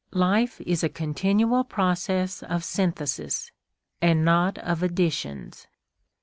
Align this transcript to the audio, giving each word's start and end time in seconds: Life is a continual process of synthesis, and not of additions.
Life 0.13 0.59
is 0.61 0.83
a 0.83 0.89
continual 0.89 1.63
process 1.63 2.41
of 2.41 2.63
synthesis, 2.63 3.51
and 4.01 4.25
not 4.25 4.57
of 4.57 4.81
additions. 4.81 5.67